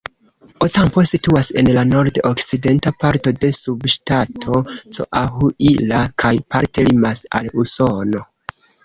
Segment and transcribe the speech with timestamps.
[0.67, 8.25] Ocampo situas en la nord-okcidenta parto de subŝtato Coahuila kaj parte limas al Usono.